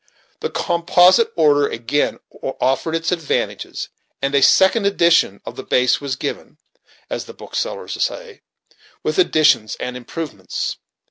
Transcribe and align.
The 0.39 0.49
composite 0.49 1.31
order 1.35 1.67
again 1.67 2.17
offered 2.41 2.95
its 2.95 3.11
advantages, 3.11 3.89
and 4.19 4.33
a 4.33 4.41
second 4.41 4.87
edition 4.87 5.41
of 5.45 5.55
the 5.57 5.63
base 5.63 6.01
was 6.01 6.15
given, 6.15 6.57
as 7.07 7.25
the 7.25 7.35
booksellers 7.35 8.03
say, 8.03 8.41
with 9.03 9.19
additions 9.19 9.75
and 9.79 9.95
improvements. 9.95 10.77